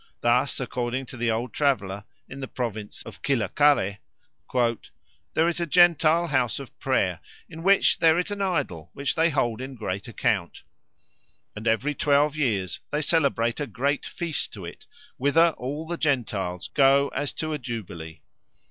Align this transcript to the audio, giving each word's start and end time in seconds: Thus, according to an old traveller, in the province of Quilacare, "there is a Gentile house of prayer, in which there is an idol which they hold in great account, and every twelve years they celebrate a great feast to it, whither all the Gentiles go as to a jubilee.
Thus, 0.21 0.59
according 0.59 1.05
to 1.07 1.15
an 1.17 1.29
old 1.29 1.53
traveller, 1.53 2.05
in 2.27 2.39
the 2.39 2.47
province 2.47 3.03
of 3.05 3.21
Quilacare, 3.21 3.99
"there 4.55 5.47
is 5.47 5.59
a 5.59 5.67
Gentile 5.67 6.25
house 6.25 6.57
of 6.57 6.75
prayer, 6.79 7.19
in 7.47 7.61
which 7.61 7.99
there 7.99 8.17
is 8.17 8.31
an 8.31 8.41
idol 8.41 8.89
which 8.93 9.13
they 9.13 9.29
hold 9.29 9.61
in 9.61 9.75
great 9.75 10.07
account, 10.07 10.63
and 11.55 11.67
every 11.67 11.93
twelve 11.93 12.35
years 12.35 12.79
they 12.91 13.03
celebrate 13.03 13.59
a 13.59 13.67
great 13.67 14.03
feast 14.03 14.51
to 14.53 14.65
it, 14.65 14.87
whither 15.17 15.49
all 15.55 15.85
the 15.85 15.97
Gentiles 15.97 16.69
go 16.73 17.09
as 17.09 17.31
to 17.33 17.53
a 17.53 17.59
jubilee. 17.59 18.21